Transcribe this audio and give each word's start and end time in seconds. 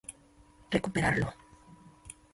recuperarlo 0.75 1.29